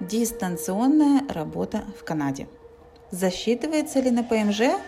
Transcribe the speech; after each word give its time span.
Дистанционная 0.00 1.24
работа 1.28 1.84
в 1.98 2.04
Канаде. 2.04 2.48
Засчитывается 3.10 4.00
ли 4.00 4.10
на 4.10 4.24
ПМЖ? 4.24 4.80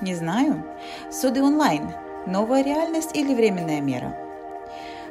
Не 0.00 0.14
знаю. 0.14 0.64
Суды 1.10 1.42
онлайн. 1.42 1.90
Новая 2.24 2.62
реальность 2.62 3.16
или 3.16 3.34
временная 3.34 3.80
мера? 3.80 4.16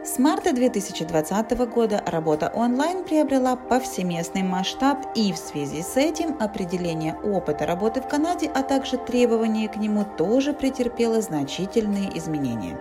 С 0.06 0.18
марта 0.18 0.54
2020 0.54 1.58
года 1.68 2.02
работа 2.06 2.50
онлайн 2.56 3.04
приобрела 3.04 3.58
повсеместный 3.58 4.44
масштаб 4.44 5.00
и 5.14 5.34
в 5.34 5.38
связи 5.38 5.82
с 5.82 5.98
этим 5.98 6.38
определение 6.40 7.14
опыта 7.22 7.66
работы 7.66 8.00
в 8.00 8.08
Канаде, 8.08 8.50
а 8.56 8.64
также 8.64 8.96
требования 8.98 9.68
к 9.68 9.76
нему 9.76 10.06
тоже 10.06 10.54
претерпело 10.54 11.20
значительные 11.20 12.18
изменения. 12.18 12.80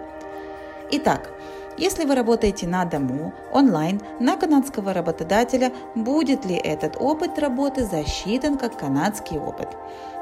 Итак, 0.92 1.32
если 1.78 2.04
вы 2.04 2.14
работаете 2.14 2.66
на 2.66 2.84
дому, 2.84 3.32
онлайн, 3.52 4.00
на 4.18 4.36
канадского 4.36 4.92
работодателя, 4.92 5.72
будет 5.94 6.44
ли 6.44 6.54
этот 6.56 6.96
опыт 6.98 7.38
работы 7.38 7.84
засчитан 7.84 8.56
как 8.56 8.78
канадский 8.78 9.38
опыт? 9.38 9.68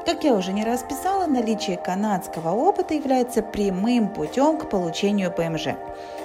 Как 0.04 0.22
я 0.22 0.34
уже 0.34 0.52
не 0.52 0.64
раз 0.64 0.82
писала, 0.82 1.26
наличие 1.26 1.78
канадского 1.78 2.50
опыта 2.50 2.92
является 2.92 3.40
прямым 3.40 4.08
путем 4.08 4.58
к 4.58 4.68
получению 4.68 5.30
ПМЖ. 5.30 5.68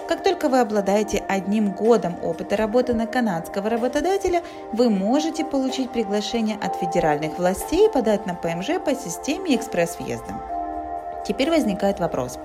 Как 0.09 0.22
только 0.22 0.50
вы 0.50 0.59
обладаете 0.59 1.23
одним 1.30 1.72
годом 1.72 2.16
опыта 2.22 2.58
работы 2.58 2.94
на 2.94 3.08
канадского 3.08 3.70
работодателя, 3.70 4.41
вы 4.73 4.89
можете 4.89 5.45
получить 5.45 5.91
приглашение 5.91 6.58
от 6.59 6.75
федеральных 6.75 7.38
властей 7.38 7.88
и 7.88 7.91
подать 7.91 8.25
на 8.25 8.34
ПМЖ 8.34 8.84
по 8.84 8.94
системе 8.95 9.55
экспресс-въезда. 9.55 10.59
Теперь 11.26 11.50
возникает 11.50 12.00
вопрос. 12.00 12.40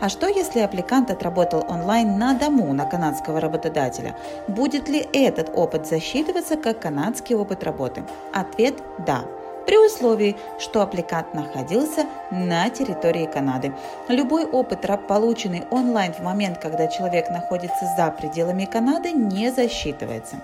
А 0.00 0.08
что 0.08 0.26
если 0.26 0.60
аппликант 0.60 1.10
отработал 1.10 1.64
онлайн 1.68 2.18
на 2.18 2.34
дому 2.34 2.72
на 2.72 2.86
канадского 2.86 3.40
работодателя? 3.40 4.16
Будет 4.48 4.88
ли 4.88 5.06
этот 5.12 5.50
опыт 5.54 5.86
засчитываться 5.86 6.56
как 6.56 6.80
канадский 6.80 7.36
опыт 7.36 7.62
работы? 7.62 8.02
Ответ– 8.32 8.74
да 9.06 9.22
при 9.66 9.78
условии, 9.78 10.36
что 10.58 10.82
аппликант 10.82 11.34
находился 11.34 12.06
на 12.30 12.68
территории 12.70 13.26
Канады. 13.26 13.72
Любой 14.08 14.44
опыт, 14.44 14.80
полученный 15.08 15.64
онлайн 15.70 16.12
в 16.12 16.20
момент, 16.20 16.58
когда 16.58 16.88
человек 16.88 17.30
находится 17.30 17.86
за 17.96 18.10
пределами 18.10 18.64
Канады, 18.64 19.12
не 19.12 19.50
засчитывается. 19.50 20.36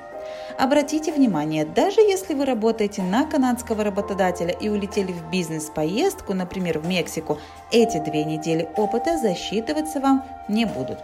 Обратите 0.59 1.13
внимание, 1.13 1.65
даже 1.65 2.01
если 2.01 2.35
вы 2.35 2.45
работаете 2.45 3.03
на 3.03 3.25
канадского 3.25 3.85
работодателя 3.85 4.51
и 4.51 4.69
улетели 4.69 5.13
в 5.13 5.31
бизнес-поездку, 5.31 6.35
например, 6.35 6.79
в 6.79 6.87
Мексику, 6.87 7.39
эти 7.71 7.99
две 7.99 8.25
недели 8.25 8.69
опыта 8.77 9.19
засчитываться 9.19 10.01
вам 10.01 10.25
не 10.49 10.65
будут. 10.65 10.99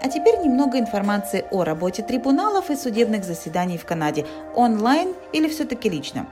А 0.00 0.08
теперь 0.08 0.38
немного 0.38 0.78
информации 0.78 1.44
о 1.52 1.62
работе 1.62 2.02
трибуналов 2.02 2.70
и 2.70 2.76
судебных 2.76 3.24
заседаний 3.24 3.78
в 3.78 3.84
Канаде, 3.84 4.26
онлайн 4.56 5.14
или 5.32 5.48
все-таки 5.48 5.88
лично. 5.88 6.26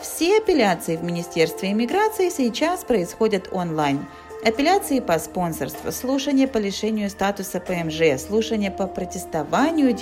Все 0.00 0.38
апелляции 0.38 0.96
в 0.96 1.04
Министерстве 1.04 1.72
иммиграции 1.72 2.30
сейчас 2.30 2.82
происходят 2.82 3.48
онлайн. 3.52 4.06
Апелляции 4.42 5.00
по 5.00 5.18
спонсорству, 5.18 5.92
слушание 5.92 6.48
по 6.48 6.56
лишению 6.56 7.10
статуса 7.10 7.60
ПМЖ, 7.60 8.18
слушание 8.18 8.70
по 8.70 8.86
протестованию 8.86 9.94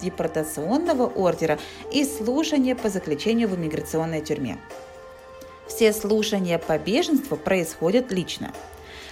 депортационного 0.00 1.04
ордера 1.06 1.58
и 1.92 2.02
слушание 2.04 2.74
по 2.74 2.88
заключению 2.88 3.48
в 3.48 3.54
иммиграционной 3.54 4.22
тюрьме. 4.22 4.56
Все 5.68 5.92
слушания 5.92 6.56
по 6.58 6.78
беженству 6.78 7.36
происходят 7.36 8.10
лично. 8.12 8.54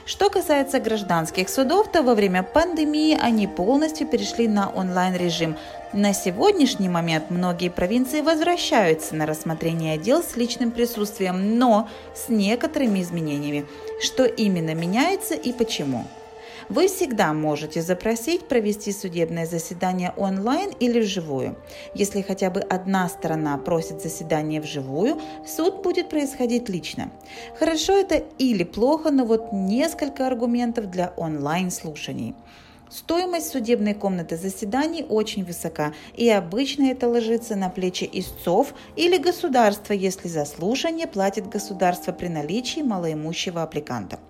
Что 0.06 0.28
касается 0.28 0.80
гражданских 0.80 1.48
судов, 1.48 1.90
то 1.90 2.02
во 2.02 2.14
время 2.14 2.42
пандемии 2.42 3.18
они 3.18 3.46
полностью 3.46 4.06
перешли 4.06 4.46
на 4.46 4.68
онлайн-режим. 4.68 5.56
На 5.94 6.12
сегодняшний 6.12 6.90
момент 6.90 7.30
многие 7.30 7.70
провинции 7.70 8.20
возвращаются 8.20 9.14
на 9.14 9.24
рассмотрение 9.24 9.96
дел 9.96 10.22
с 10.22 10.36
личным 10.36 10.72
присутствием, 10.72 11.58
но 11.58 11.88
с 12.14 12.28
некоторыми 12.28 13.00
изменениями. 13.00 13.66
Что 14.02 14.24
именно 14.26 14.74
меняется 14.74 15.34
и 15.34 15.54
почему? 15.54 16.04
Вы 16.68 16.88
всегда 16.88 17.32
можете 17.32 17.82
запросить 17.82 18.48
провести 18.48 18.92
судебное 18.92 19.46
заседание 19.46 20.12
онлайн 20.16 20.70
или 20.80 21.00
вживую. 21.00 21.56
Если 21.94 22.22
хотя 22.22 22.50
бы 22.50 22.60
одна 22.60 23.08
сторона 23.08 23.58
просит 23.58 24.02
заседание 24.02 24.60
вживую, 24.60 25.20
суд 25.46 25.82
будет 25.82 26.08
происходить 26.08 26.68
лично. 26.68 27.10
Хорошо 27.58 27.98
это 27.98 28.16
или 28.38 28.64
плохо, 28.64 29.10
но 29.10 29.24
вот 29.24 29.52
несколько 29.52 30.26
аргументов 30.26 30.90
для 30.90 31.12
онлайн-слушаний. 31.16 32.34
Стоимость 32.94 33.50
судебной 33.50 33.94
комнаты 33.94 34.36
заседаний 34.36 35.04
очень 35.08 35.44
высока, 35.44 35.92
и 36.16 36.28
обычно 36.30 36.84
это 36.92 37.08
ложится 37.08 37.56
на 37.56 37.68
плечи 37.68 38.08
истцов 38.12 38.72
или 38.94 39.16
государства, 39.16 39.94
если 39.94 40.28
за 40.28 40.44
слушание 40.44 41.08
платит 41.08 41.48
государство 41.48 42.12
при 42.12 42.28
наличии 42.28 42.82
малоимущего 42.82 43.64
аппликанта. 43.64 44.20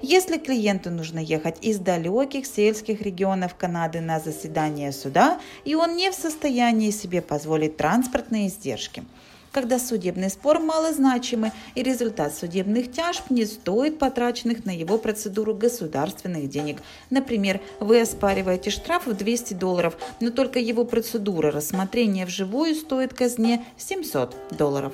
Если 0.00 0.38
клиенту 0.38 0.92
нужно 0.92 1.18
ехать 1.18 1.56
из 1.60 1.80
далеких 1.80 2.46
сельских 2.46 3.02
регионов 3.02 3.56
Канады 3.56 4.00
на 4.00 4.20
заседание 4.20 4.92
суда, 4.92 5.40
и 5.64 5.74
он 5.74 5.96
не 5.96 6.12
в 6.12 6.14
состоянии 6.14 6.92
себе 6.92 7.20
позволить 7.20 7.76
транспортные 7.76 8.46
издержки– 8.46 9.02
когда 9.54 9.78
судебный 9.78 10.30
спор 10.30 10.58
малозначимый 10.58 11.52
и 11.76 11.82
результат 11.82 12.34
судебных 12.34 12.90
тяжб 12.90 13.30
не 13.30 13.46
стоит 13.46 14.00
потраченных 14.00 14.64
на 14.64 14.76
его 14.76 14.98
процедуру 14.98 15.54
государственных 15.54 16.50
денег. 16.50 16.78
Например, 17.08 17.60
вы 17.78 18.00
оспариваете 18.00 18.70
штраф 18.70 19.06
в 19.06 19.14
200 19.14 19.54
долларов, 19.54 19.96
но 20.20 20.30
только 20.30 20.58
его 20.58 20.84
процедура 20.84 21.52
рассмотрения 21.52 22.26
вживую 22.26 22.74
стоит 22.74 23.14
казне 23.14 23.64
700 23.78 24.34
долларов. 24.50 24.92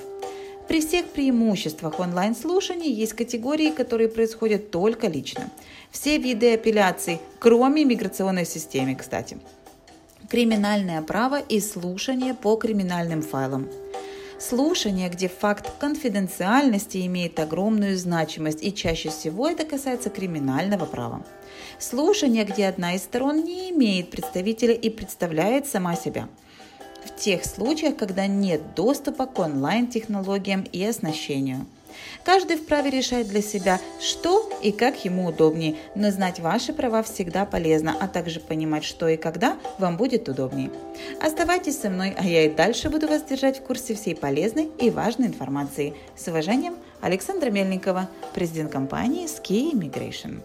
При 0.69 0.83
всех 0.83 1.07
преимуществах 1.07 1.99
онлайн-слушаний 1.99 2.93
есть 2.93 3.15
категории, 3.15 3.71
которые 3.71 4.09
происходят 4.11 4.71
только 4.71 5.09
лично. 5.09 5.51
Все 5.91 6.19
виды 6.19 6.53
апелляций, 6.53 7.19
кроме 7.39 7.85
миграционной 7.85 8.45
системы, 8.45 8.95
кстати. 8.95 9.39
Криминальное 10.29 11.01
право 11.01 11.41
и 11.41 11.61
слушание 11.61 12.35
по 12.35 12.55
криминальным 12.57 13.23
файлам– 13.23 13.67
Слушание, 14.41 15.11
где 15.11 15.29
факт 15.29 15.71
конфиденциальности 15.79 17.05
имеет 17.07 17.39
огромную 17.39 17.99
значимость, 17.99 18.65
и 18.65 18.73
чаще 18.73 19.11
всего 19.11 19.47
это 19.51 19.67
касается 19.67 20.09
криминального 20.09 20.87
права. 20.87 21.23
Слушание, 21.79 22.45
где 22.45 22.67
одна 22.67 22.95
из 22.95 23.03
сторон 23.03 23.45
не 23.45 23.71
имеет 23.71 24.11
представителя 24.11 24.73
и 24.73 24.89
представляет 24.89 25.67
сама 25.67 25.95
себя. 25.95 26.27
В 27.05 27.15
тех 27.21 27.45
случаях, 27.45 27.97
когда 27.97 28.27
нет 28.27 28.75
доступа 28.75 29.27
к 29.27 29.39
онлайн-технологиям 29.39 30.63
и 30.63 30.83
оснащению– 30.85 31.67
Каждый 32.25 32.57
вправе 32.57 32.91
решать 32.91 33.29
для 33.29 33.43
себя, 33.43 33.81
что 34.01 34.51
и 34.63 34.73
как 34.73 35.05
ему 35.05 35.27
удобнее, 35.27 35.77
но 35.95 36.11
знать 36.11 36.41
ваши 36.41 36.73
права 36.73 37.03
всегда 37.03 37.45
полезно, 37.45 37.97
а 37.99 38.09
также 38.09 38.41
понимать, 38.41 38.85
что 38.85 39.09
и 39.09 39.17
когда 39.17 39.57
вам 39.79 39.97
будет 39.97 40.29
удобнее. 40.29 40.71
Оставайтесь 41.21 41.81
со 41.81 41.91
мной, 41.91 42.15
а 42.17 42.25
я 42.25 42.45
и 42.45 42.51
дальше 42.51 42.91
буду 42.91 43.09
вас 43.09 43.23
держать 43.23 43.59
в 43.59 43.63
курсе 43.63 43.95
всей 43.95 44.15
полезной 44.15 44.71
и 44.79 44.91
важной 44.91 45.29
информации. 45.29 45.95
С 46.17 46.29
уважением, 46.29 46.77
Александра 47.01 47.51
Мельникова, 47.51 48.09
президент 48.35 48.71
компании 48.71 49.27
Ski 49.27 49.73
Immigration. 49.73 50.41